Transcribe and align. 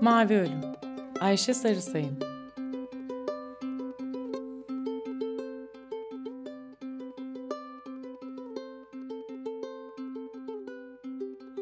Mavi 0.00 0.34
Ölüm 0.34 0.60
Ayşe 1.20 1.54
Sarısayın 1.54 2.18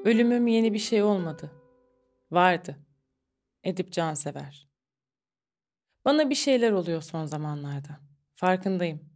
Ölümüm 0.05 0.47
yeni 0.47 0.75
bir 0.75 0.79
şey 0.79 1.03
olmadı. 1.03 1.51
Vardı. 2.31 2.77
Edip 3.65 3.93
Cansever 3.93 4.69
Bana 6.05 6.31
bir 6.31 6.35
şeyler 6.35 6.73
oluyor 6.73 7.03
son 7.03 7.25
zamanlarda. 7.25 8.01
Farkındayım. 8.35 9.11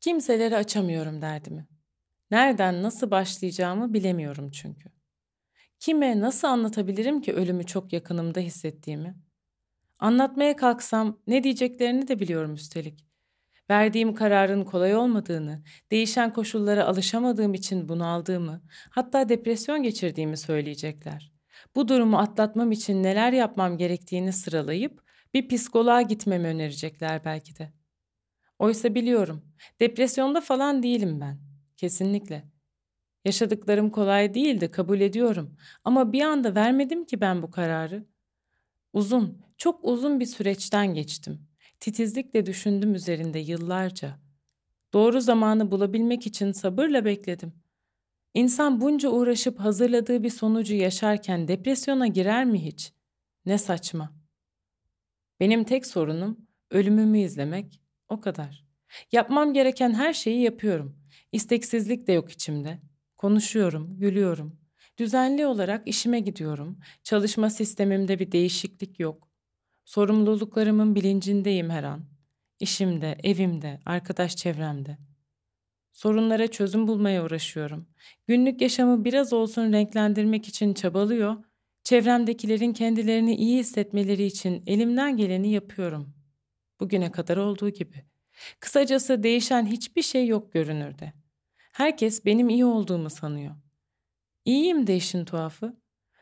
Kimselere 0.00 0.56
açamıyorum 0.56 1.22
derdimi. 1.22 1.66
Nereden 2.30 2.82
nasıl 2.82 3.10
başlayacağımı 3.10 3.94
bilemiyorum 3.94 4.50
çünkü. 4.50 4.97
Kime 5.80 6.20
nasıl 6.20 6.48
anlatabilirim 6.48 7.20
ki 7.20 7.32
ölümü 7.32 7.66
çok 7.66 7.92
yakınımda 7.92 8.40
hissettiğimi? 8.40 9.16
Anlatmaya 9.98 10.56
kalksam 10.56 11.18
ne 11.26 11.44
diyeceklerini 11.44 12.08
de 12.08 12.20
biliyorum 12.20 12.54
üstelik. 12.54 13.06
Verdiğim 13.70 14.14
kararın 14.14 14.64
kolay 14.64 14.96
olmadığını, 14.96 15.62
değişen 15.90 16.32
koşullara 16.32 16.84
alışamadığım 16.84 17.54
için 17.54 17.88
bunaldığımı, 17.88 18.62
hatta 18.90 19.28
depresyon 19.28 19.82
geçirdiğimi 19.82 20.36
söyleyecekler. 20.36 21.32
Bu 21.76 21.88
durumu 21.88 22.18
atlatmam 22.18 22.72
için 22.72 23.02
neler 23.02 23.32
yapmam 23.32 23.78
gerektiğini 23.78 24.32
sıralayıp 24.32 25.02
bir 25.34 25.48
psikoloğa 25.48 26.02
gitmemi 26.02 26.48
önerecekler 26.48 27.24
belki 27.24 27.58
de. 27.58 27.72
Oysa 28.58 28.94
biliyorum, 28.94 29.44
depresyonda 29.80 30.40
falan 30.40 30.82
değilim 30.82 31.20
ben. 31.20 31.38
Kesinlikle. 31.76 32.57
Yaşadıklarım 33.24 33.90
kolay 33.90 34.34
değildi, 34.34 34.70
kabul 34.70 35.00
ediyorum. 35.00 35.56
Ama 35.84 36.12
bir 36.12 36.22
anda 36.22 36.54
vermedim 36.54 37.04
ki 37.04 37.20
ben 37.20 37.42
bu 37.42 37.50
kararı. 37.50 38.04
Uzun, 38.92 39.38
çok 39.56 39.84
uzun 39.84 40.20
bir 40.20 40.26
süreçten 40.26 40.94
geçtim. 40.94 41.48
Titizlikle 41.80 42.46
düşündüm 42.46 42.94
üzerinde 42.94 43.38
yıllarca. 43.38 44.18
Doğru 44.92 45.20
zamanı 45.20 45.70
bulabilmek 45.70 46.26
için 46.26 46.52
sabırla 46.52 47.04
bekledim. 47.04 47.52
İnsan 48.34 48.80
bunca 48.80 49.08
uğraşıp 49.08 49.60
hazırladığı 49.60 50.22
bir 50.22 50.30
sonucu 50.30 50.74
yaşarken 50.74 51.48
depresyona 51.48 52.06
girer 52.06 52.44
mi 52.44 52.64
hiç? 52.64 52.92
Ne 53.46 53.58
saçma. 53.58 54.12
Benim 55.40 55.64
tek 55.64 55.86
sorunum 55.86 56.46
ölümümü 56.70 57.18
izlemek, 57.18 57.80
o 58.08 58.20
kadar. 58.20 58.64
Yapmam 59.12 59.52
gereken 59.52 59.94
her 59.94 60.12
şeyi 60.12 60.42
yapıyorum. 60.42 60.96
İsteksizlik 61.32 62.06
de 62.06 62.12
yok 62.12 62.30
içimde. 62.30 62.78
Konuşuyorum, 63.18 63.98
gülüyorum. 63.98 64.60
Düzenli 64.98 65.46
olarak 65.46 65.88
işime 65.88 66.20
gidiyorum. 66.20 66.78
Çalışma 67.02 67.50
sistemimde 67.50 68.18
bir 68.18 68.32
değişiklik 68.32 69.00
yok. 69.00 69.28
Sorumluluklarımın 69.84 70.94
bilincindeyim 70.94 71.70
her 71.70 71.84
an. 71.84 72.04
İşimde, 72.60 73.18
evimde, 73.24 73.80
arkadaş 73.86 74.36
çevremde. 74.36 74.98
Sorunlara 75.92 76.46
çözüm 76.46 76.88
bulmaya 76.88 77.24
uğraşıyorum. 77.24 77.88
Günlük 78.26 78.60
yaşamı 78.60 79.04
biraz 79.04 79.32
olsun 79.32 79.72
renklendirmek 79.72 80.48
için 80.48 80.74
çabalıyor. 80.74 81.36
Çevremdekilerin 81.84 82.72
kendilerini 82.72 83.34
iyi 83.34 83.58
hissetmeleri 83.58 84.24
için 84.24 84.62
elimden 84.66 85.16
geleni 85.16 85.50
yapıyorum. 85.50 86.14
Bugüne 86.80 87.12
kadar 87.12 87.36
olduğu 87.36 87.70
gibi. 87.70 88.04
Kısacası 88.60 89.22
değişen 89.22 89.66
hiçbir 89.66 90.02
şey 90.02 90.26
yok 90.26 90.52
görünürde. 90.52 91.12
Herkes 91.78 92.24
benim 92.24 92.48
iyi 92.48 92.64
olduğumu 92.64 93.10
sanıyor. 93.10 93.54
İyiyim 94.44 94.86
de 94.86 94.96
işin 94.96 95.24
tuhafı. 95.24 95.76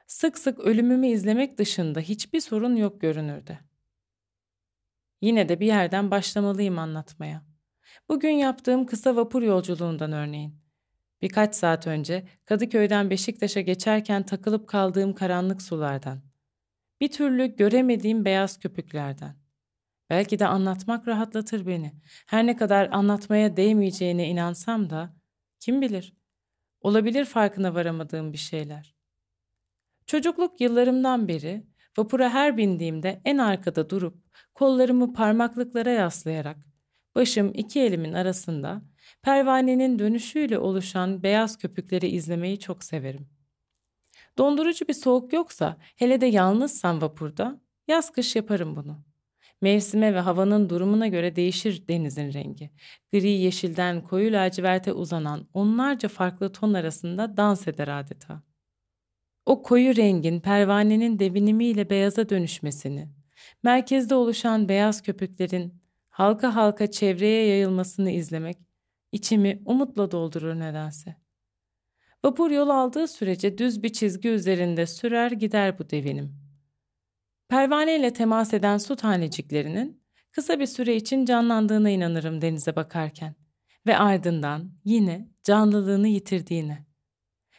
Sık 0.07 0.39
sık 0.39 0.59
ölümümü 0.59 1.07
izlemek 1.07 1.59
dışında 1.59 2.01
hiçbir 2.01 2.41
sorun 2.41 2.77
yok 2.77 3.01
görünürde. 3.01 3.59
Yine 5.21 5.49
de 5.49 5.61
bir 5.61 5.67
yerden 5.67 6.11
başlamalıyım 6.11 6.79
anlatmaya. 6.79 7.43
Bugün 8.09 8.31
yaptığım 8.31 8.87
kısa 8.87 9.17
vapur 9.17 9.43
yolculuğundan 9.43 10.13
örneğin. 10.13 10.61
Birkaç 11.23 11.55
saat 11.55 11.87
önce 11.87 12.29
Kadıköy'den 12.45 13.11
Beşiktaş'a 13.11 13.61
geçerken 13.61 14.23
takılıp 14.23 14.69
kaldığım 14.69 15.15
karanlık 15.15 15.63
sulardan. 15.63 16.23
Bir 17.01 17.13
türlü 17.13 17.57
göremediğim 17.57 18.25
beyaz 18.25 18.59
köpüklerden. 18.59 19.37
Belki 20.11 20.39
de 20.39 20.47
anlatmak 20.47 21.09
rahatlatır 21.09 21.67
beni. 21.67 21.93
Her 22.27 22.47
ne 22.47 22.57
kadar 22.57 22.89
anlatmaya 22.93 23.57
değmeyeceğine 23.57 24.29
inansam 24.29 24.91
da 24.91 25.16
kim 25.67 25.83
bilir? 25.83 26.15
Olabilir 26.81 27.25
farkına 27.25 27.75
varamadığım 27.75 28.33
bir 28.33 28.39
şeyler. 28.39 28.95
Çocukluk 30.07 30.61
yıllarımdan 30.61 31.29
beri 31.29 31.67
vapura 31.99 32.31
her 32.31 32.57
bindiğimde 32.57 33.21
en 33.25 33.39
arkada 33.39 33.91
durup 33.91 34.17
kollarımı 34.55 35.13
parmaklıklara 35.13 35.91
yaslayarak 35.91 36.57
başım 37.15 37.53
iki 37.55 37.81
elimin 37.81 38.13
arasında 38.13 38.83
pervanenin 39.23 39.99
dönüşüyle 39.99 40.59
oluşan 40.59 41.23
beyaz 41.23 41.59
köpükleri 41.59 42.07
izlemeyi 42.09 42.59
çok 42.61 42.85
severim. 42.85 43.29
Dondurucu 44.39 44.89
bir 44.89 44.95
soğuk 44.95 45.33
yoksa 45.33 45.77
hele 45.97 46.21
de 46.21 46.27
yalnızsam 46.27 47.01
vapurda 47.01 47.61
yaz 47.89 48.13
kış 48.13 48.37
yaparım 48.37 48.77
bunu. 48.77 49.06
Mevsime 49.61 50.15
ve 50.15 50.21
havanın 50.21 50.69
durumuna 50.69 51.09
göre 51.09 51.37
değişir 51.37 51.89
denizin 51.89 52.33
rengi. 52.33 52.71
Gri 53.13 53.29
yeşilden 53.29 54.03
koyu 54.03 54.33
laciverte 54.33 54.93
uzanan 54.93 55.49
onlarca 55.55 56.09
farklı 56.09 56.53
ton 56.53 56.75
arasında 56.75 57.37
dans 57.37 57.69
eder 57.69 57.89
adeta. 57.89 58.43
O 59.47 59.63
koyu 59.63 59.97
rengin 59.97 60.41
pervanenin 60.41 61.19
devinimiyle 61.19 61.91
beyaza 61.91 62.29
dönüşmesini, 62.29 63.09
merkezde 63.63 64.15
oluşan 64.15 64.69
beyaz 64.69 65.03
köpüklerin 65.03 65.83
halka 66.09 66.55
halka 66.55 66.91
çevreye 66.91 67.47
yayılmasını 67.47 68.11
izlemek 68.11 68.59
içimi 69.13 69.63
umutla 69.65 70.11
doldurur 70.11 70.55
nedense. 70.55 71.17
Vapur 72.25 72.51
yol 72.51 72.69
aldığı 72.69 73.09
sürece 73.09 73.59
düz 73.59 73.83
bir 73.83 73.93
çizgi 73.93 74.29
üzerinde 74.29 74.87
sürer 74.87 75.31
gider 75.31 75.79
bu 75.79 75.91
devinim. 75.91 76.46
Pervane 77.49 77.97
ile 77.97 78.13
temas 78.13 78.55
eden 78.55 78.79
su 78.79 78.97
taneciklerinin 78.97 80.03
kısa 80.33 80.61
bir 80.61 80.67
süre 80.67 80.97
için 80.97 81.25
canlandığına 81.25 81.91
inanırım 81.91 82.43
denize 82.43 82.77
bakarken 82.77 83.35
ve 83.87 83.99
ardından 83.99 84.71
yine 84.85 85.29
canlılığını 85.45 86.09
yitirdiğine. 86.09 86.87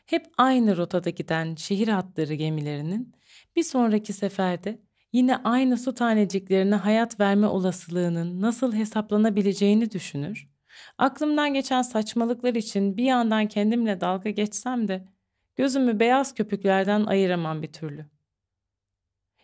Hep 0.06 0.26
aynı 0.38 0.78
rotada 0.78 1.10
giden 1.10 1.56
şehir 1.56 1.88
hatları 1.88 2.34
gemilerinin 2.34 3.16
bir 3.56 3.64
sonraki 3.64 4.14
seferde 4.14 4.82
yine 5.14 5.38
aynı 5.38 5.78
su 5.78 5.96
taneciklerine 5.96 6.76
hayat 6.76 7.20
verme 7.20 7.48
olasılığının 7.48 8.42
nasıl 8.42 8.74
hesaplanabileceğini 8.74 9.92
düşünür. 9.92 10.50
Aklımdan 10.98 11.54
geçen 11.54 11.82
saçmalıklar 11.82 12.56
için 12.56 12.98
bir 12.98 13.04
yandan 13.04 13.48
kendimle 13.48 14.02
dalga 14.02 14.30
geçsem 14.30 14.88
de 14.88 15.08
gözümü 15.56 16.00
beyaz 16.00 16.34
köpüklerden 16.34 17.06
ayıramam 17.06 17.62
bir 17.62 17.74
türlü. 17.74 18.17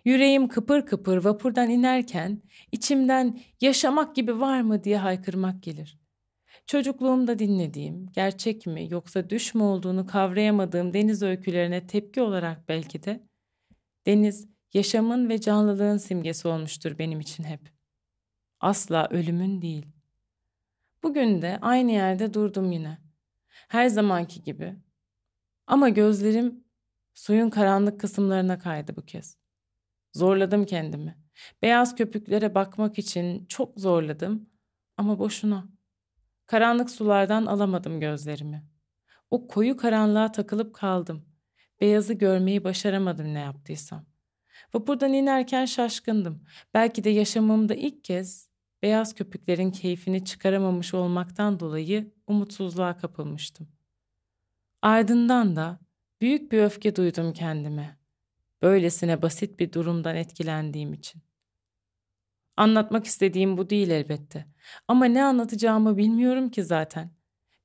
Yüreğim 0.06 0.48
kıpır 0.48 0.86
kıpır 0.86 1.18
vapurdan 1.18 1.70
inerken 1.70 2.42
içimden 2.72 3.40
yaşamak 3.62 4.16
gibi 4.16 4.40
var 4.40 4.62
mı 4.62 4.84
diye 4.84 4.98
haykırmak 4.98 5.64
gelir. 5.64 6.00
Çocukluğumda 6.66 7.40
dinlediğim, 7.40 8.12
gerçek 8.12 8.68
mi 8.68 8.88
yoksa 8.92 9.30
düş 9.30 9.56
mü 9.56 9.64
olduğunu 9.64 10.08
kavrayamadığım 10.08 10.94
deniz 10.94 11.24
öykülerine 11.24 11.88
tepki 11.88 12.22
olarak 12.22 12.70
belki 12.70 13.04
de 13.04 13.24
deniz 14.06 14.48
yaşamın 14.74 15.30
ve 15.30 15.42
canlılığın 15.42 15.98
simgesi 15.98 16.48
olmuştur 16.48 16.98
benim 16.98 17.20
için 17.20 17.44
hep. 17.44 17.72
Asla 18.60 19.08
ölümün 19.12 19.62
değil. 19.62 19.86
Bugün 21.04 21.42
de 21.42 21.58
aynı 21.62 21.92
yerde 21.92 22.34
durdum 22.34 22.72
yine. 22.72 22.98
Her 23.68 23.88
zamanki 23.88 24.44
gibi. 24.44 24.76
Ama 25.68 25.90
gözlerim 25.90 26.64
suyun 27.14 27.50
karanlık 27.50 28.00
kısımlarına 28.00 28.60
kaydı 28.60 28.96
bu 28.96 29.06
kez. 29.06 29.43
Zorladım 30.14 30.66
kendimi. 30.66 31.18
Beyaz 31.62 31.96
köpüklere 31.96 32.56
bakmak 32.56 33.00
için 33.00 33.46
çok 33.46 33.80
zorladım 33.80 34.50
ama 34.98 35.20
boşuna. 35.20 35.66
Karanlık 36.46 36.90
sulardan 36.92 37.46
alamadım 37.46 38.00
gözlerimi. 38.00 38.64
O 39.32 39.48
koyu 39.48 39.78
karanlığa 39.78 40.32
takılıp 40.32 40.76
kaldım. 40.76 41.26
Beyazı 41.82 42.14
görmeyi 42.14 42.64
başaramadım 42.64 43.34
ne 43.34 43.40
yaptıysam. 43.40 44.06
Vapurdan 44.74 45.14
inerken 45.14 45.66
şaşkındım. 45.66 46.44
Belki 46.74 47.04
de 47.04 47.10
yaşamımda 47.10 47.76
ilk 47.76 48.04
kez 48.04 48.50
beyaz 48.82 49.16
köpüklerin 49.16 49.72
keyfini 49.72 50.26
çıkaramamış 50.26 50.94
olmaktan 50.94 51.60
dolayı 51.60 52.14
umutsuzluğa 52.28 52.98
kapılmıştım. 52.98 53.68
Ardından 54.82 55.56
da 55.56 55.80
büyük 56.22 56.52
bir 56.52 56.64
öfke 56.64 56.96
duydum 56.96 57.34
kendime. 57.34 57.98
Böylesine 58.64 59.22
basit 59.22 59.60
bir 59.60 59.74
durumdan 59.74 60.16
etkilendiğim 60.16 60.94
için. 60.94 61.22
Anlatmak 62.58 63.06
istediğim 63.06 63.58
bu 63.58 63.70
değil 63.70 63.90
elbette. 63.90 64.46
Ama 64.88 65.06
ne 65.06 65.24
anlatacağımı 65.24 65.98
bilmiyorum 65.98 66.50
ki 66.50 66.64
zaten. 66.64 67.12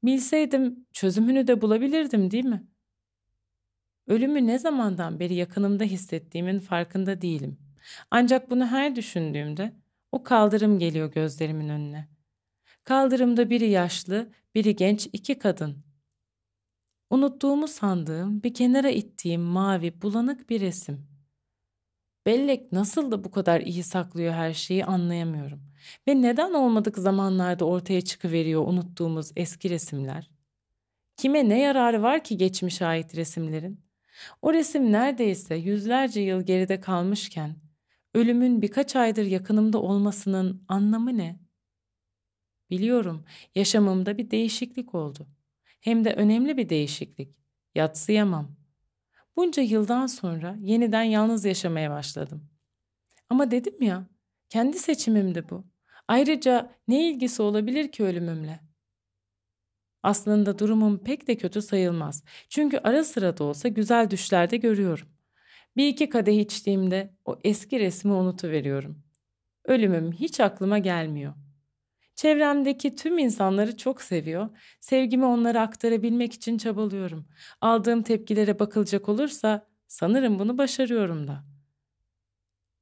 Bilseydim 0.03 0.87
çözümünü 0.93 1.47
de 1.47 1.61
bulabilirdim 1.61 2.31
değil 2.31 2.45
mi? 2.45 2.67
Ölümü 4.07 4.47
ne 4.47 4.59
zamandan 4.59 5.21
beri 5.21 5.35
yakınımda 5.35 5.85
hissettiğimin 5.85 6.59
farkında 6.59 7.23
değilim. 7.23 7.59
Ancak 8.11 8.51
bunu 8.51 8.67
her 8.67 8.97
düşündüğümde 8.97 9.73
o 10.13 10.23
kaldırım 10.23 10.79
geliyor 10.79 11.13
gözlerimin 11.13 11.69
önüne. 11.69 12.09
Kaldırımda 12.85 13.51
biri 13.51 13.69
yaşlı, 13.71 14.33
biri 14.55 14.77
genç 14.77 15.09
iki 15.13 15.39
kadın. 15.39 15.88
Unuttuğumu 17.11 17.69
sandığım, 17.69 18.43
bir 18.43 18.55
kenara 18.55 18.91
ittiğim 18.91 19.41
mavi, 19.41 20.03
bulanık 20.03 20.51
bir 20.51 20.61
resim. 20.61 21.09
Bellek 22.27 22.73
nasıl 22.73 23.11
da 23.11 23.25
bu 23.25 23.31
kadar 23.31 23.61
iyi 23.61 23.83
saklıyor 23.83 24.35
her 24.35 24.55
şeyi 24.55 24.85
anlayamıyorum. 24.85 25.63
Ve 26.09 26.23
neden 26.23 26.55
olmadık 26.55 26.99
zamanlarda 26.99 27.65
ortaya 27.65 28.01
çıkıveriyor 28.01 28.67
unuttuğumuz 28.67 29.33
eski 29.37 29.71
resimler? 29.71 30.31
Kime 31.17 31.49
ne 31.49 31.61
yararı 31.61 32.03
var 32.03 32.25
ki 32.25 32.37
geçmiş 32.37 32.83
ait 32.83 33.17
resimlerin? 33.17 33.81
O 34.43 34.53
resim 34.53 34.93
neredeyse 34.93 35.55
yüzlerce 35.55 36.21
yıl 36.21 36.43
geride 36.43 36.81
kalmışken 36.81 37.57
ölümün 38.15 38.63
birkaç 38.63 38.97
aydır 38.97 39.25
yakınımda 39.27 39.83
olmasının 39.83 40.65
anlamı 40.69 41.19
ne? 41.19 41.41
Biliyorum 42.71 43.25
yaşamımda 43.55 44.19
bir 44.19 44.31
değişiklik 44.31 44.95
oldu. 44.95 45.38
Hem 45.81 46.05
de 46.05 46.13
önemli 46.15 46.57
bir 46.57 46.69
değişiklik. 46.69 47.37
Yatsıyamam. 47.75 48.57
Bunca 49.37 49.63
yıldan 49.63 50.07
sonra 50.07 50.57
yeniden 50.61 51.03
yalnız 51.03 51.45
yaşamaya 51.45 51.91
başladım. 51.91 52.51
Ama 53.31 53.51
dedim 53.51 53.83
ya, 53.83 54.07
kendi 54.49 54.79
seçimimdi 54.79 55.45
bu. 55.51 55.65
Ayrıca 56.09 56.75
ne 56.89 57.11
ilgisi 57.11 57.43
olabilir 57.43 57.93
ki 57.93 58.05
ölümümle? 58.05 58.61
Aslında 60.03 60.59
durumum 60.59 61.05
pek 61.05 61.29
de 61.29 61.37
kötü 61.37 61.63
sayılmaz. 61.63 62.25
Çünkü 62.49 62.79
ara 62.85 63.05
sıra 63.05 63.39
da 63.39 63.45
olsa 63.45 63.69
güzel 63.69 64.11
düşlerde 64.11 64.57
görüyorum. 64.57 65.09
Bir 65.77 65.89
iki 65.89 66.09
kadeh 66.09 66.39
içtiğimde 66.39 67.15
o 67.25 67.39
eski 67.45 67.81
resmi 67.81 68.13
unutuveriyorum. 68.13 69.03
Ölümüm 69.65 70.13
hiç 70.13 70.41
aklıma 70.41 70.79
gelmiyor. 70.79 71.35
Çevremdeki 72.19 72.97
tüm 72.97 73.19
insanları 73.19 73.77
çok 73.77 74.03
seviyor. 74.03 74.49
Sevgimi 74.81 75.25
onlara 75.25 75.61
aktarabilmek 75.61 76.33
için 76.33 76.59
çabalıyorum. 76.59 77.29
Aldığım 77.61 78.03
tepkilere 78.03 78.59
bakılacak 78.59 79.09
olursa 79.09 79.67
sanırım 79.87 80.39
bunu 80.39 80.59
başarıyorum 80.59 81.29
da. 81.29 81.45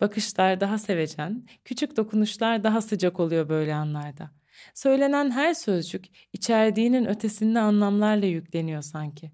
Bakışlar 0.00 0.60
daha 0.60 0.78
sevecen, 0.78 1.46
küçük 1.64 1.96
dokunuşlar 1.96 2.64
daha 2.64 2.80
sıcak 2.80 3.20
oluyor 3.20 3.48
böyle 3.48 3.74
anlarda. 3.74 4.30
Söylenen 4.74 5.30
her 5.30 5.54
sözcük 5.54 6.04
içerdiğinin 6.32 7.06
ötesinde 7.06 7.60
anlamlarla 7.60 8.26
yükleniyor 8.26 8.82
sanki. 8.82 9.32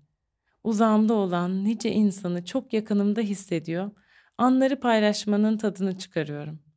Uzağımda 0.65 1.15
olan 1.15 1.65
nice 1.65 1.91
insanı 1.93 2.45
çok 2.45 2.73
yakınımda 2.73 3.21
hissediyor, 3.21 3.91
anları 4.39 4.81
paylaşmanın 4.81 5.57
tadını 5.59 5.99
çıkarıyorum. 5.99 6.72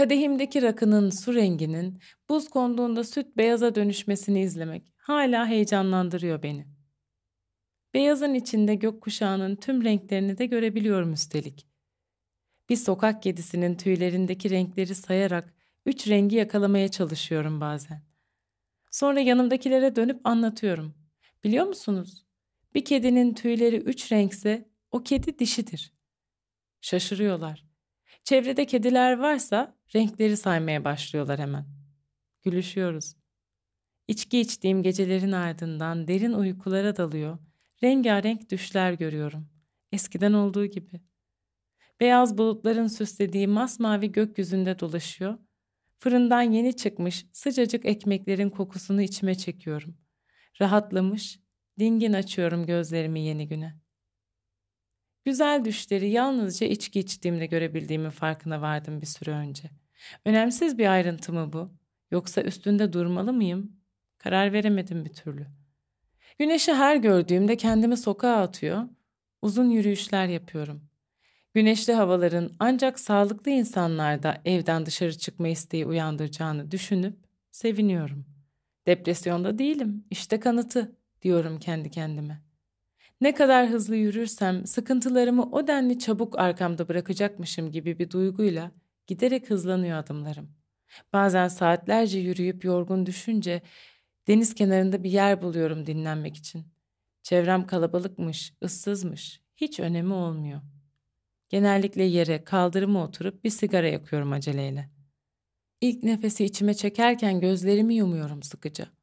Kadehimdeki 0.00 0.62
rakının 0.62 1.10
su 1.10 1.34
renginin 1.34 1.98
buz 2.28 2.48
konduğunda 2.48 3.04
süt 3.04 3.36
beyaza 3.36 3.74
dönüşmesini 3.74 4.40
izlemek 4.40 4.92
hala 4.96 5.46
heyecanlandırıyor 5.46 6.42
beni. 6.42 6.66
Beyazın 7.94 8.34
içinde 8.34 8.74
gökkuşağının 8.74 9.56
tüm 9.56 9.84
renklerini 9.84 10.38
de 10.38 10.46
görebiliyorum 10.46 11.12
üstelik. 11.12 11.66
Bir 12.68 12.76
sokak 12.76 13.22
kedisinin 13.22 13.74
tüylerindeki 13.74 14.50
renkleri 14.50 14.94
sayarak 14.94 15.54
üç 15.86 16.08
rengi 16.08 16.36
yakalamaya 16.36 16.88
çalışıyorum 16.88 17.60
bazen. 17.60 18.02
Sonra 18.90 19.20
yanımdakilere 19.20 19.96
dönüp 19.96 20.20
anlatıyorum. 20.24 20.94
Biliyor 21.44 21.66
musunuz? 21.66 22.26
Bir 22.74 22.84
kedinin 22.84 23.34
tüyleri 23.34 23.76
üç 23.76 24.12
renkse 24.12 24.68
o 24.90 25.02
kedi 25.02 25.38
dişidir. 25.38 25.92
Şaşırıyorlar. 26.80 27.69
Çevrede 28.24 28.66
kediler 28.66 29.18
varsa 29.18 29.76
renkleri 29.94 30.36
saymaya 30.36 30.84
başlıyorlar 30.84 31.38
hemen. 31.38 31.66
Gülüşüyoruz. 32.42 33.16
İçki 34.08 34.40
içtiğim 34.40 34.82
gecelerin 34.82 35.32
ardından 35.32 36.08
derin 36.08 36.32
uykulara 36.32 36.96
dalıyor, 36.96 37.38
rengarenk 37.82 38.50
düşler 38.50 38.92
görüyorum. 38.92 39.48
Eskiden 39.92 40.32
olduğu 40.32 40.66
gibi. 40.66 41.00
Beyaz 42.00 42.38
bulutların 42.38 42.86
süslediği 42.86 43.48
masmavi 43.48 44.12
gökyüzünde 44.12 44.78
dolaşıyor, 44.78 45.38
fırından 45.98 46.42
yeni 46.42 46.76
çıkmış 46.76 47.26
sıcacık 47.32 47.84
ekmeklerin 47.84 48.50
kokusunu 48.50 49.02
içime 49.02 49.34
çekiyorum. 49.34 49.96
Rahatlamış, 50.60 51.40
dingin 51.78 52.12
açıyorum 52.12 52.66
gözlerimi 52.66 53.20
yeni 53.20 53.48
güne. 53.48 53.80
Güzel 55.24 55.64
düşleri 55.64 56.10
yalnızca 56.10 56.66
içki 56.66 57.00
içtiğimde 57.00 57.46
görebildiğimin 57.46 58.10
farkına 58.10 58.60
vardım 58.60 59.00
bir 59.00 59.06
süre 59.06 59.30
önce. 59.30 59.70
Önemsiz 60.24 60.78
bir 60.78 60.92
ayrıntı 60.92 61.32
mı 61.32 61.52
bu? 61.52 61.70
Yoksa 62.10 62.42
üstünde 62.42 62.92
durmalı 62.92 63.32
mıyım? 63.32 63.72
Karar 64.18 64.52
veremedim 64.52 65.04
bir 65.04 65.12
türlü. 65.12 65.46
Güneşi 66.38 66.74
her 66.74 66.96
gördüğümde 66.96 67.56
kendimi 67.56 67.96
sokağa 67.96 68.36
atıyor, 68.36 68.82
uzun 69.42 69.70
yürüyüşler 69.70 70.26
yapıyorum. 70.26 70.82
Güneşli 71.54 71.92
havaların 71.92 72.52
ancak 72.58 73.00
sağlıklı 73.00 73.50
insanlarda 73.50 74.40
evden 74.44 74.86
dışarı 74.86 75.18
çıkma 75.18 75.48
isteği 75.48 75.86
uyandıracağını 75.86 76.70
düşünüp 76.70 77.16
seviniyorum. 77.50 78.26
Depresyonda 78.86 79.58
değilim, 79.58 80.04
işte 80.10 80.40
kanıtı 80.40 80.96
diyorum 81.22 81.58
kendi 81.58 81.90
kendime. 81.90 82.42
Ne 83.20 83.34
kadar 83.34 83.68
hızlı 83.68 83.96
yürürsem 83.96 84.66
sıkıntılarımı 84.66 85.42
o 85.52 85.66
denli 85.66 85.98
çabuk 85.98 86.38
arkamda 86.38 86.88
bırakacakmışım 86.88 87.70
gibi 87.72 87.98
bir 87.98 88.10
duyguyla 88.10 88.70
giderek 89.06 89.50
hızlanıyor 89.50 89.98
adımlarım. 89.98 90.50
Bazen 91.12 91.48
saatlerce 91.48 92.18
yürüyüp 92.18 92.64
yorgun 92.64 93.06
düşünce 93.06 93.62
deniz 94.28 94.54
kenarında 94.54 95.02
bir 95.04 95.10
yer 95.10 95.42
buluyorum 95.42 95.86
dinlenmek 95.86 96.36
için. 96.36 96.66
Çevrem 97.22 97.66
kalabalıkmış, 97.66 98.54
ıssızmış, 98.64 99.40
hiç 99.56 99.80
önemi 99.80 100.14
olmuyor. 100.14 100.60
Genellikle 101.48 102.02
yere, 102.02 102.44
kaldırıma 102.44 103.04
oturup 103.04 103.44
bir 103.44 103.50
sigara 103.50 103.88
yakıyorum 103.88 104.32
aceleyle. 104.32 104.90
İlk 105.80 106.02
nefesi 106.02 106.44
içime 106.44 106.74
çekerken 106.74 107.40
gözlerimi 107.40 107.94
yumuyorum 107.94 108.42
sıkıca. 108.42 108.99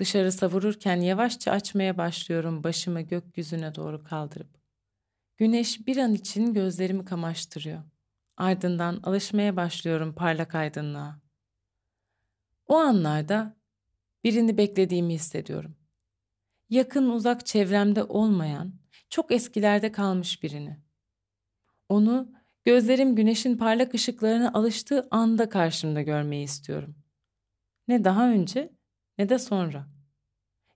Dışarı 0.00 0.32
savururken 0.32 1.00
yavaşça 1.00 1.52
açmaya 1.52 1.98
başlıyorum 1.98 2.64
başımı 2.64 3.00
gökyüzüne 3.00 3.74
doğru 3.74 4.04
kaldırıp. 4.04 4.60
Güneş 5.36 5.86
bir 5.86 5.96
an 5.96 6.14
için 6.14 6.54
gözlerimi 6.54 7.04
kamaştırıyor. 7.04 7.82
Ardından 8.36 9.00
alışmaya 9.02 9.56
başlıyorum 9.56 10.14
parlak 10.14 10.54
aydınlığa. 10.54 11.20
O 12.66 12.76
anlarda 12.76 13.56
birini 14.24 14.58
beklediğimi 14.58 15.14
hissediyorum. 15.14 15.76
Yakın 16.70 17.10
uzak 17.10 17.46
çevremde 17.46 18.04
olmayan, 18.04 18.74
çok 19.10 19.32
eskilerde 19.32 19.92
kalmış 19.92 20.42
birini. 20.42 20.80
Onu 21.88 22.32
gözlerim 22.64 23.16
güneşin 23.16 23.56
parlak 23.56 23.94
ışıklarına 23.94 24.52
alıştığı 24.52 25.08
anda 25.10 25.48
karşımda 25.48 26.02
görmeyi 26.02 26.44
istiyorum. 26.44 26.96
Ne 27.88 28.04
daha 28.04 28.30
önce 28.30 28.79
ne 29.20 29.28
de 29.28 29.38
sonra. 29.38 29.86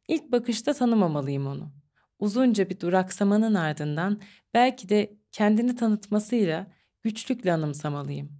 İlk 0.08 0.32
bakışta 0.32 0.74
tanımamalıyım 0.74 1.46
onu. 1.46 1.72
Uzunca 2.18 2.70
bir 2.70 2.80
duraksamanın 2.80 3.54
ardından 3.54 4.20
belki 4.54 4.88
de 4.88 5.16
kendini 5.32 5.76
tanıtmasıyla 5.76 6.66
güçlükle 7.02 7.52
anımsamalıyım. 7.52 8.38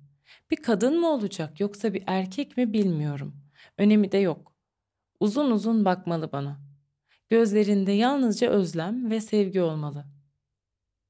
Bir 0.50 0.56
kadın 0.56 1.00
mı 1.00 1.08
olacak 1.08 1.60
yoksa 1.60 1.94
bir 1.94 2.04
erkek 2.06 2.56
mi 2.56 2.72
bilmiyorum. 2.72 3.36
Önemi 3.78 4.12
de 4.12 4.18
yok. 4.18 4.52
Uzun 5.20 5.50
uzun 5.50 5.84
bakmalı 5.84 6.32
bana. 6.32 6.60
Gözlerinde 7.28 7.92
yalnızca 7.92 8.50
özlem 8.50 9.10
ve 9.10 9.20
sevgi 9.20 9.62
olmalı. 9.62 10.04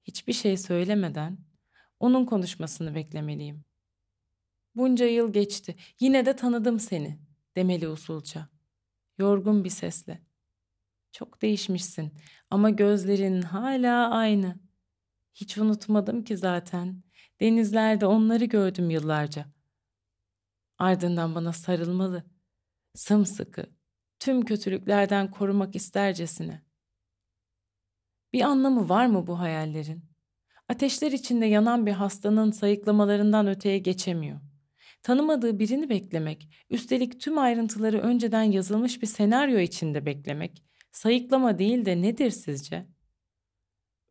Hiçbir 0.04 0.32
şey 0.32 0.56
söylemeden 0.56 1.38
onun 2.00 2.24
konuşmasını 2.24 2.94
beklemeliyim. 2.94 3.64
Bunca 4.74 5.06
yıl 5.06 5.32
geçti. 5.32 5.76
Yine 6.00 6.26
de 6.26 6.36
tanıdım 6.36 6.80
seni 6.80 7.18
demeli 7.56 7.88
usulca. 7.88 8.53
Yorgun 9.18 9.64
bir 9.64 9.70
sesle. 9.70 10.22
Çok 11.12 11.42
değişmişsin 11.42 12.12
ama 12.50 12.70
gözlerin 12.70 13.42
hala 13.42 14.10
aynı. 14.10 14.56
Hiç 15.34 15.58
unutmadım 15.58 16.24
ki 16.24 16.36
zaten. 16.36 17.02
Denizlerde 17.40 18.06
onları 18.06 18.44
gördüm 18.44 18.90
yıllarca. 18.90 19.46
Ardından 20.78 21.34
bana 21.34 21.52
sarılmalı. 21.52 22.24
Sımsıkı, 22.94 23.66
tüm 24.18 24.44
kötülüklerden 24.44 25.30
korumak 25.30 25.76
istercesine. 25.76 26.62
Bir 28.32 28.40
anlamı 28.42 28.88
var 28.88 29.06
mı 29.06 29.26
bu 29.26 29.38
hayallerin? 29.38 30.04
Ateşler 30.68 31.12
içinde 31.12 31.46
yanan 31.46 31.86
bir 31.86 31.92
hastanın 31.92 32.50
sayıklamalarından 32.50 33.46
öteye 33.46 33.78
geçemiyor. 33.78 34.40
Tanımadığı 35.04 35.58
birini 35.58 35.88
beklemek, 35.88 36.48
üstelik 36.70 37.20
tüm 37.20 37.38
ayrıntıları 37.38 37.98
önceden 37.98 38.42
yazılmış 38.42 39.02
bir 39.02 39.06
senaryo 39.06 39.58
içinde 39.58 40.06
beklemek, 40.06 40.64
sayıklama 40.92 41.58
değil 41.58 41.84
de 41.84 42.02
nedir 42.02 42.30
sizce? 42.30 42.86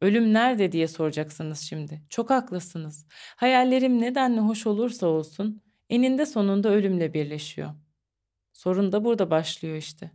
Ölüm 0.01 0.33
nerede 0.33 0.71
diye 0.71 0.88
soracaksınız 0.88 1.59
şimdi. 1.59 2.01
Çok 2.09 2.29
haklısınız. 2.29 3.07
Hayallerim 3.35 4.01
nedenle 4.01 4.39
hoş 4.39 4.67
olursa 4.67 5.07
olsun 5.07 5.62
eninde 5.89 6.25
sonunda 6.25 6.69
ölümle 6.69 7.13
birleşiyor. 7.13 7.69
Sorun 8.53 8.91
da 8.91 9.05
burada 9.05 9.31
başlıyor 9.31 9.75
işte. 9.75 10.12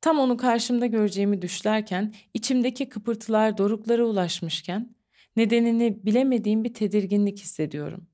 Tam 0.00 0.18
onu 0.18 0.36
karşımda 0.36 0.86
göreceğimi 0.86 1.42
düşlerken, 1.42 2.14
içimdeki 2.34 2.88
kıpırtılar 2.88 3.58
doruklara 3.58 4.04
ulaşmışken, 4.04 4.96
nedenini 5.36 6.06
bilemediğim 6.06 6.64
bir 6.64 6.74
tedirginlik 6.74 7.38
hissediyorum. 7.38 8.08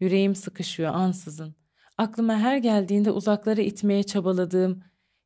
Yüreğim 0.00 0.34
sıkışıyor 0.34 0.94
ansızın. 0.94 1.54
Aklıma 1.98 2.38
her 2.38 2.56
geldiğinde 2.56 3.10
uzaklara 3.10 3.60
itmeye 3.60 4.02
çabaladığım, 4.02 4.82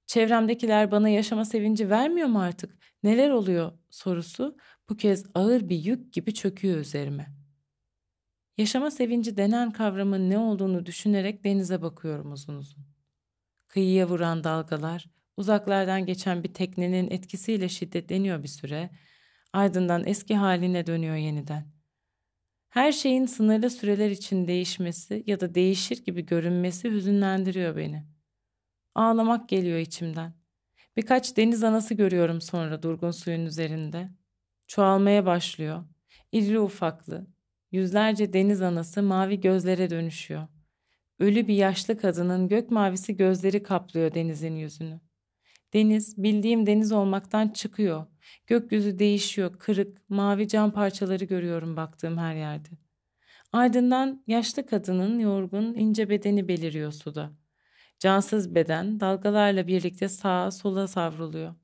çevremdekiler 0.07 0.91
bana 0.91 1.09
yaşama 1.09 1.45
sevinci 1.45 1.91
vermiyor 1.91 2.29
mu 2.29 2.41
artık? 2.41 2.79
Neler 3.02 3.31
oluyor 3.31 3.73
sorusu 3.91 4.57
bu 4.88 4.97
kez 4.97 5.25
ağır 5.35 5.69
bir 5.69 5.76
yük 5.76 6.12
gibi 6.12 6.35
çöküyor 6.35 6.79
üzerime. 6.79 7.26
Yaşama 8.59 8.91
sevinci 8.91 9.37
denen 9.37 9.71
kavramın 9.71 10.31
ne 10.31 10.38
olduğunu 10.38 10.87
düşünerek 10.87 11.45
denize 11.45 11.83
bakıyorum 11.83 12.33
uzun 12.33 12.55
uzun. 12.55 12.87
Kıyıya 13.69 14.09
vuran 14.09 14.45
dalgalar, 14.45 15.07
uzaklardan 15.37 16.07
geçen 16.07 16.45
bir 16.45 16.55
teknenin 16.55 17.11
etkisiyle 17.11 17.69
şiddetleniyor 17.69 18.43
bir 18.43 18.49
süre, 18.49 18.91
ardından 19.52 20.07
eski 20.07 20.37
haline 20.37 20.87
dönüyor 20.87 21.17
yeniden. 21.17 21.81
Her 22.73 22.93
şeyin 22.93 23.26
sınırlı 23.26 23.71
süreler 23.71 24.11
için 24.11 24.47
değişmesi 24.47 25.25
ya 25.26 25.41
da 25.41 25.55
değişir 25.55 26.05
gibi 26.05 26.26
görünmesi 26.26 26.91
hüzünlendiriyor 26.91 27.76
beni. 27.76 28.07
Ağlamak 28.95 29.49
geliyor 29.49 29.79
içimden. 29.79 30.35
Birkaç 30.97 31.37
deniz 31.37 31.64
anası 31.64 31.95
görüyorum 31.95 32.41
sonra 32.41 32.83
durgun 32.83 33.11
suyun 33.11 33.47
üzerinde. 33.47 34.11
Çoğalmaya 34.67 35.26
başlıyor. 35.26 35.85
İrili 36.33 36.61
ufaklı. 36.61 37.26
Yüzlerce 37.73 38.33
deniz 38.33 38.62
anası 38.62 39.02
mavi 39.02 39.41
gözlere 39.41 39.91
dönüşüyor. 39.91 40.49
Ölü 41.19 41.49
bir 41.49 41.55
yaşlı 41.55 41.99
kadının 41.99 42.49
gök 42.49 42.71
mavisi 42.71 43.17
gözleri 43.17 43.62
kaplıyor 43.62 44.14
denizin 44.14 44.57
yüzünü. 44.57 45.00
Deniz 45.75 46.23
bildiğim 46.23 46.67
deniz 46.67 46.93
olmaktan 46.93 47.49
çıkıyor. 47.49 48.07
Gökyüzü 48.47 48.99
değişiyor, 48.99 49.59
kırık, 49.59 50.11
mavi 50.11 50.49
cam 50.49 50.71
parçaları 50.71 51.25
görüyorum 51.25 51.76
baktığım 51.76 52.19
her 52.19 52.35
yerde. 52.35 52.69
Ardından 53.52 54.25
yaşlı 54.26 54.67
kadının 54.67 55.19
yorgun, 55.19 55.75
ince 55.75 56.09
bedeni 56.09 56.49
beliriyor 56.49 56.93
suda. 56.93 57.33
Cansız 57.99 58.55
beden 58.55 59.00
dalgalarla 59.00 59.67
birlikte 59.67 60.09
sağa 60.09 60.50
sola 60.50 60.88
savruluyor. 60.88 61.55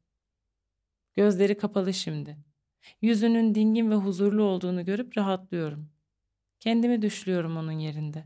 Gözleri 1.16 1.58
kapalı 1.58 1.94
şimdi. 1.94 2.36
Yüzünün 3.02 3.54
dingin 3.54 3.90
ve 3.90 3.94
huzurlu 3.94 4.42
olduğunu 4.42 4.84
görüp 4.84 5.18
rahatlıyorum. 5.18 5.90
Kendimi 6.60 7.02
düşlüyorum 7.02 7.56
onun 7.56 7.72
yerinde. 7.72 8.24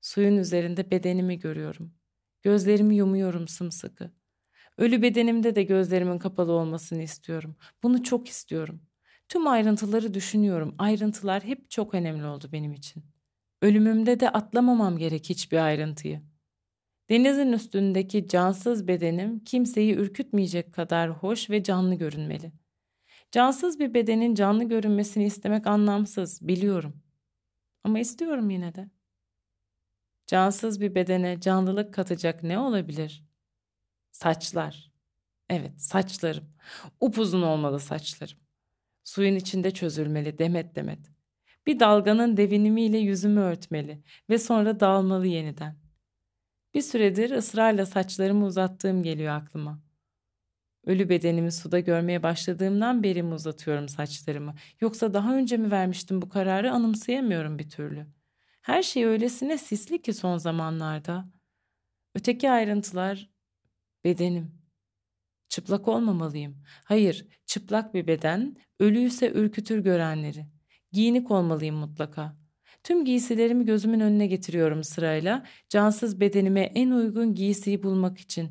Suyun 0.00 0.36
üzerinde 0.36 0.90
bedenimi 0.90 1.38
görüyorum. 1.38 1.94
Gözlerimi 2.42 2.96
yumuyorum 2.96 3.48
sımsıkı. 3.48 4.17
Ölü 4.78 5.02
bedenimde 5.02 5.54
de 5.54 5.62
gözlerimin 5.62 6.18
kapalı 6.18 6.52
olmasını 6.52 7.02
istiyorum. 7.02 7.56
Bunu 7.82 8.02
çok 8.02 8.28
istiyorum. 8.28 8.82
Tüm 9.28 9.46
ayrıntıları 9.46 10.14
düşünüyorum. 10.14 10.74
Ayrıntılar 10.78 11.44
hep 11.44 11.70
çok 11.70 11.94
önemli 11.94 12.26
oldu 12.26 12.48
benim 12.52 12.72
için. 12.72 13.04
Ölümümde 13.62 14.20
de 14.20 14.30
atlamamam 14.30 14.98
gerek 14.98 15.30
hiçbir 15.30 15.58
ayrıntıyı. 15.58 16.22
Denizin 17.10 17.52
üstündeki 17.52 18.28
cansız 18.28 18.88
bedenim 18.88 19.44
kimseyi 19.44 19.94
ürkütmeyecek 19.94 20.74
kadar 20.74 21.10
hoş 21.10 21.50
ve 21.50 21.62
canlı 21.62 21.94
görünmeli. 21.94 22.52
Cansız 23.32 23.80
bir 23.80 23.94
bedenin 23.94 24.34
canlı 24.34 24.64
görünmesini 24.64 25.24
istemek 25.24 25.66
anlamsız, 25.66 26.48
biliyorum. 26.48 27.02
Ama 27.84 27.98
istiyorum 27.98 28.50
yine 28.50 28.74
de. 28.74 28.90
Cansız 30.26 30.80
bir 30.80 30.94
bedene 30.94 31.40
canlılık 31.40 31.94
katacak 31.94 32.42
ne 32.42 32.58
olabilir? 32.58 33.27
Saçlar. 34.18 34.92
Evet, 35.48 35.80
saçlarım. 35.80 36.44
Upuzun 37.00 37.42
olmalı 37.42 37.80
saçlarım. 37.80 38.38
Suyun 39.04 39.36
içinde 39.36 39.70
çözülmeli 39.70 40.38
demet 40.38 40.76
demet. 40.76 40.98
Bir 41.66 41.80
dalganın 41.80 42.36
devinimiyle 42.36 42.98
yüzümü 42.98 43.40
örtmeli 43.40 44.02
ve 44.30 44.38
sonra 44.38 44.80
dağılmalı 44.80 45.26
yeniden. 45.26 45.76
Bir 46.74 46.80
süredir 46.80 47.30
ısrarla 47.30 47.86
saçlarımı 47.86 48.44
uzattığım 48.46 49.02
geliyor 49.02 49.34
aklıma. 49.34 49.82
Ölü 50.86 51.08
bedenimi 51.08 51.52
suda 51.52 51.80
görmeye 51.80 52.22
başladığımdan 52.22 53.02
beri 53.02 53.22
mi 53.22 53.34
uzatıyorum 53.34 53.88
saçlarımı? 53.88 54.54
Yoksa 54.80 55.14
daha 55.14 55.34
önce 55.34 55.56
mi 55.56 55.70
vermiştim 55.70 56.22
bu 56.22 56.28
kararı 56.28 56.72
anımsayamıyorum 56.72 57.58
bir 57.58 57.70
türlü. 57.70 58.06
Her 58.62 58.82
şey 58.82 59.04
öylesine 59.04 59.58
sisli 59.58 60.02
ki 60.02 60.12
son 60.12 60.36
zamanlarda. 60.38 61.28
Öteki 62.14 62.50
ayrıntılar 62.50 63.37
bedenim. 64.04 64.58
Çıplak 65.48 65.88
olmamalıyım. 65.88 66.62
Hayır, 66.84 67.26
çıplak 67.46 67.94
bir 67.94 68.06
beden 68.06 68.56
ölüyse 68.80 69.32
ürkütür 69.32 69.78
görenleri. 69.78 70.46
Giyinik 70.92 71.30
olmalıyım 71.30 71.76
mutlaka. 71.76 72.36
Tüm 72.84 73.04
giysilerimi 73.04 73.64
gözümün 73.64 74.00
önüne 74.00 74.26
getiriyorum 74.26 74.84
sırayla. 74.84 75.46
Cansız 75.68 76.20
bedenime 76.20 76.60
en 76.60 76.90
uygun 76.90 77.34
giysiyi 77.34 77.82
bulmak 77.82 78.18
için. 78.18 78.50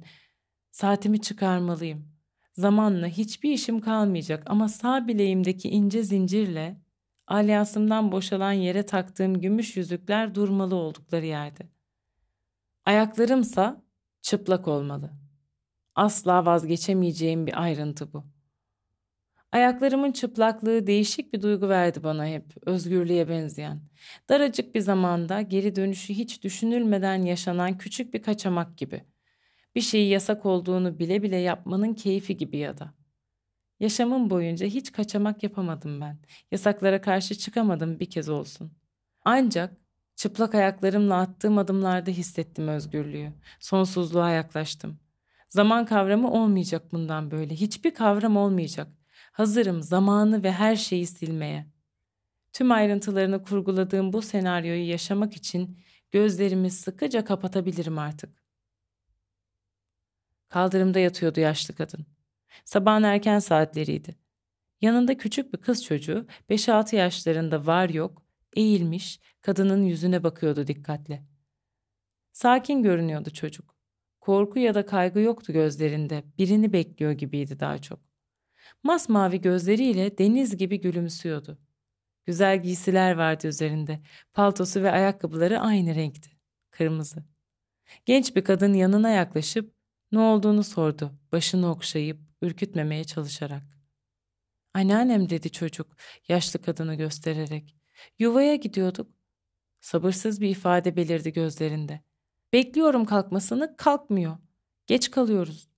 Saatimi 0.72 1.22
çıkarmalıyım. 1.22 2.18
Zamanla 2.54 3.08
hiçbir 3.08 3.52
işim 3.52 3.82
kalmayacak 3.82 4.44
ama 4.46 4.70
sağ 4.70 5.08
bileğimdeki 5.08 5.70
ince 5.70 6.04
zincirle 6.04 6.82
alyasımdan 7.28 8.12
boşalan 8.12 8.52
yere 8.52 8.86
taktığım 8.86 9.42
gümüş 9.42 9.78
yüzükler 9.78 10.36
durmalı 10.36 10.76
oldukları 10.76 11.26
yerde. 11.26 11.70
Ayaklarımsa 12.86 13.84
çıplak 14.22 14.68
olmalı. 14.68 15.27
Asla 15.98 16.46
vazgeçemeyeceğim 16.46 17.48
bir 17.48 17.64
ayrıntı 17.64 18.14
bu. 18.14 18.26
Ayaklarımın 19.52 20.12
çıplaklığı 20.12 20.88
değişik 20.88 21.34
bir 21.34 21.42
duygu 21.42 21.70
verdi 21.70 22.04
bana 22.04 22.26
hep, 22.28 22.68
özgürlüğe 22.68 23.30
benzeyen. 23.30 23.82
Daracık 24.30 24.76
bir 24.76 24.80
zamanda 24.80 25.42
geri 25.42 25.76
dönüşü 25.76 26.14
hiç 26.14 26.44
düşünülmeden 26.44 27.22
yaşanan 27.22 27.78
küçük 27.78 28.14
bir 28.14 28.22
kaçamak 28.22 28.78
gibi. 28.78 29.04
Bir 29.76 29.82
şeyi 29.82 30.10
yasak 30.10 30.46
olduğunu 30.46 31.00
bile 31.00 31.24
bile 31.24 31.36
yapmanın 31.36 31.94
keyfi 31.94 32.38
gibi 32.38 32.58
ya 32.58 32.78
da. 32.78 32.94
Yaşamım 33.80 34.30
boyunca 34.30 34.66
hiç 34.68 34.92
kaçamak 34.92 35.44
yapamadım 35.44 36.02
ben. 36.02 36.20
Yasaklara 36.52 37.02
karşı 37.02 37.36
çıkamadım 37.36 38.00
bir 38.00 38.10
kez 38.10 38.30
olsun. 38.30 38.72
Ancak 39.26 39.78
çıplak 40.16 40.56
ayaklarımla 40.56 41.18
attığım 41.20 41.58
adımlarda 41.58 42.12
hissettim 42.12 42.68
özgürlüğü. 42.68 43.34
Sonsuzluğa 43.60 44.30
yaklaştım. 44.32 45.07
Zaman 45.50 45.86
kavramı 45.86 46.32
olmayacak 46.32 46.92
bundan 46.92 47.32
böyle. 47.32 47.56
Hiçbir 47.56 47.94
kavram 47.94 48.38
olmayacak. 48.38 48.88
Hazırım 49.32 49.82
zamanı 49.82 50.44
ve 50.44 50.52
her 50.52 50.76
şeyi 50.76 51.08
silmeye. 51.08 51.68
Tüm 52.54 52.72
ayrıntılarını 52.72 53.44
kurguladığım 53.44 54.14
bu 54.14 54.22
senaryoyu 54.22 54.90
yaşamak 54.90 55.36
için 55.36 55.80
gözlerimi 56.12 56.72
sıkıca 56.72 57.26
kapatabilirim 57.26 58.00
artık. 58.00 58.44
Kaldırımda 60.50 61.00
yatıyordu 61.00 61.40
yaşlı 61.40 61.76
kadın. 61.76 62.06
Sabahın 62.66 63.04
erken 63.04 63.40
saatleriydi. 63.40 64.16
Yanında 64.82 65.18
küçük 65.18 65.54
bir 65.54 65.58
kız 65.58 65.84
çocuğu 65.84 66.28
5-6 66.50 66.96
yaşlarında 66.96 67.66
var 67.66 67.90
yok, 67.90 68.24
eğilmiş, 68.56 69.20
kadının 69.42 69.84
yüzüne 69.84 70.24
bakıyordu 70.24 70.68
dikkatle. 70.68 71.24
Sakin 72.34 72.84
görünüyordu 72.84 73.30
çocuk. 73.30 73.77
Korku 74.28 74.60
ya 74.60 74.76
da 74.76 74.86
kaygı 74.86 75.20
yoktu 75.20 75.54
gözlerinde, 75.54 76.24
birini 76.38 76.74
bekliyor 76.74 77.12
gibiydi 77.12 77.60
daha 77.60 77.78
çok. 77.78 78.00
Masmavi 78.84 79.42
gözleriyle 79.42 80.18
deniz 80.18 80.58
gibi 80.58 80.82
gülümsüyordu. 80.82 81.58
Güzel 82.26 82.64
giysiler 82.64 83.16
vardı 83.18 83.48
üzerinde. 83.48 84.02
Paltosu 84.34 84.84
ve 84.84 84.92
ayakkabıları 84.92 85.60
aynı 85.60 85.96
renkti. 85.96 86.30
Kırmızı. 86.72 87.24
Genç 88.06 88.36
bir 88.36 88.44
kadın 88.44 88.74
yanına 88.74 89.10
yaklaşıp 89.10 89.74
ne 90.12 90.20
olduğunu 90.20 90.64
sordu. 90.64 91.20
Başını 91.32 91.72
okşayıp 91.72 92.20
ürkütmemeye 92.42 93.04
çalışarak. 93.04 93.64
Anneannem 94.74 95.30
dedi 95.30 95.52
çocuk 95.52 95.98
yaşlı 96.28 96.62
kadını 96.62 96.96
göstererek. 96.96 97.76
Yuvaya 98.20 98.56
gidiyorduk. 98.56 99.12
Sabırsız 99.80 100.42
bir 100.42 100.50
ifade 100.50 100.96
belirdi 100.96 101.34
gözlerinde. 101.34 102.07
Bekliyorum 102.54 103.06
kalkmasını 103.06 103.78
kalkmıyor. 103.78 104.38
Geç 104.88 105.12
kalıyoruz. 105.12 105.70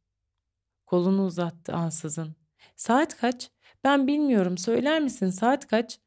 Kolunu 0.85 1.25
uzattı 1.25 1.73
ansızın. 1.73 2.35
Saat 2.75 3.17
kaç? 3.17 3.51
Ben 3.83 4.07
bilmiyorum 4.07 4.57
söyler 4.57 5.01
misin 5.01 5.29
saat 5.29 5.67
kaç? 5.67 5.99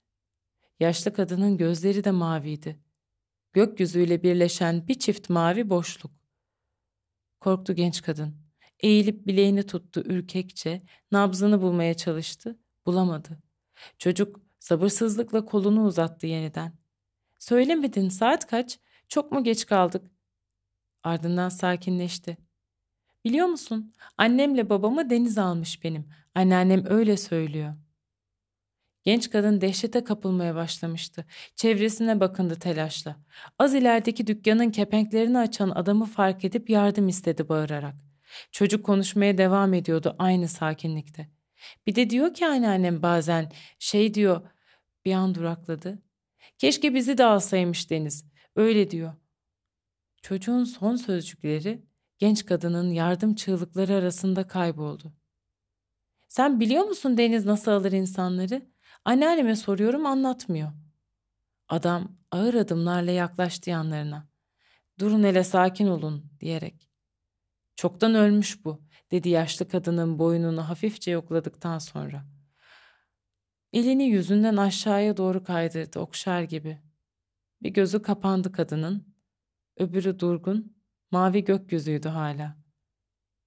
Yaşlı 0.81 1.12
kadının 1.12 1.57
gözleri 1.57 2.04
de 2.04 2.11
maviydi. 2.11 2.81
Gökyüzüyle 3.52 4.23
birleşen 4.23 4.88
bir 4.88 4.99
çift 4.99 5.31
mavi 5.31 5.71
boşluk. 5.71 6.12
Korktu 7.40 7.73
genç 7.73 8.02
kadın. 8.02 8.37
Eğilip 8.81 9.26
bileğini 9.26 9.66
tuttu 9.66 10.00
ürkekçe, 10.00 10.83
nabzını 11.12 11.62
bulmaya 11.62 11.95
çalıştı, 11.95 12.59
bulamadı. 12.87 13.38
Çocuk 13.99 14.40
sabırsızlıkla 14.59 15.45
kolunu 15.45 15.85
uzattı 15.85 16.26
yeniden. 16.26 16.73
Söylemedin 17.38 18.09
saat 18.09 18.47
kaç? 18.47 18.78
Çok 19.09 19.33
mu 19.33 19.45
geç 19.45 19.66
kaldık? 19.66 20.12
Ardından 21.02 21.49
sakinleşti. 21.49 22.37
Biliyor 23.25 23.47
musun? 23.47 23.94
Annemle 24.18 24.71
babamı 24.71 25.11
deniz 25.11 25.38
almış 25.38 25.85
benim. 25.85 26.09
Anneannem 26.35 26.85
öyle 26.87 27.16
söylüyor. 27.16 27.75
Genç 29.04 29.30
kadın 29.30 29.61
dehşete 29.61 30.04
kapılmaya 30.04 30.54
başlamıştı. 30.54 31.26
Çevresine 31.56 32.21
bakındı 32.21 32.54
telaşla. 32.59 33.16
Az 33.59 33.75
ilerideki 33.75 34.26
dükkanın 34.26 34.71
kepenklerini 34.71 35.38
açan 35.38 35.71
adamı 35.71 36.06
fark 36.06 36.44
edip 36.44 36.71
yardım 36.71 37.09
istedi 37.09 37.49
bağırarak. 37.49 37.94
Çocuk 38.52 38.87
konuşmaya 38.87 39.38
devam 39.38 39.75
ediyordu 39.75 40.16
aynı 40.18 40.49
sakinlikte. 40.49 41.28
Bir 41.87 41.94
de 41.94 42.11
diyor 42.11 42.35
ki 42.35 42.47
anneannem 42.47 43.02
bazen 43.02 43.52
şey 43.78 44.14
diyor 44.14 44.49
bir 45.04 45.12
an 45.12 45.35
durakladı. 45.35 46.02
Keşke 46.59 46.94
bizi 46.94 47.18
de 47.18 47.25
alsaymış 47.25 47.90
Deniz. 47.90 48.25
Öyle 48.56 48.90
diyor. 48.90 49.14
Çocuğun 50.23 50.64
son 50.64 50.97
sözcükleri 50.97 51.87
genç 52.19 52.47
kadının 52.47 52.91
yardım 52.91 53.35
çığlıkları 53.35 53.95
arasında 53.95 54.47
kayboldu. 54.47 55.12
Sen 56.29 56.61
biliyor 56.61 56.85
musun 56.85 57.17
Deniz 57.19 57.45
nasıl 57.45 57.71
alır 57.71 57.93
insanları? 57.93 58.73
Anneanneme 59.05 59.57
soruyorum 59.57 60.07
anlatmıyor. 60.07 60.73
Adam 61.69 62.17
ağır 62.31 62.55
adımlarla 62.55 63.11
yaklaştı 63.11 63.71
yanlarına. 63.71 64.29
Durun 64.99 65.25
hele 65.25 65.45
sakin 65.45 65.87
olun 65.87 66.31
diyerek. 66.41 66.91
Çoktan 67.76 68.14
ölmüş 68.14 68.64
bu 68.64 68.83
dedi 69.11 69.29
yaşlı 69.29 69.69
kadının 69.69 70.19
boynunu 70.19 70.69
hafifçe 70.69 71.11
yokladıktan 71.11 71.79
sonra. 71.79 72.26
Elini 73.73 74.05
yüzünden 74.05 74.57
aşağıya 74.57 75.17
doğru 75.17 75.45
kaydırdı 75.45 75.99
okşar 76.00 76.43
gibi. 76.43 76.83
Bir 77.62 77.71
gözü 77.71 78.02
kapandı 78.02 78.52
kadının. 78.52 79.12
Öbürü 79.76 80.19
durgun, 80.19 80.76
mavi 81.11 81.45
gökyüzüydü 81.45 82.09
hala. 82.09 82.62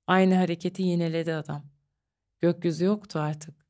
Aynı 0.08 0.36
hareketi 0.36 0.84
yineledi 0.84 1.34
adam. 1.34 1.72
Gökyüzü 2.40 2.86
yoktu 2.86 3.20
artık. 3.20 3.66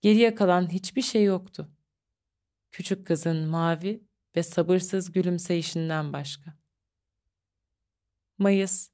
Geriye 0.00 0.34
kalan 0.34 0.72
hiçbir 0.72 1.02
şey 1.02 1.24
yoktu. 1.24 1.70
Küçük 2.70 3.06
kızın 3.06 3.48
mavi 3.48 4.04
ve 4.36 4.42
sabırsız 4.42 5.12
gülümseyişinden 5.12 6.12
başka. 6.12 6.58
Mayıs 8.38 8.90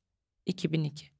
2002 0.46 1.15